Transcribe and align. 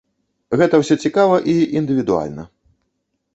Гэта 0.61 0.79
ўсё 0.83 0.97
цікава 1.03 1.35
і 1.53 1.55
індывідуальна. 1.83 2.43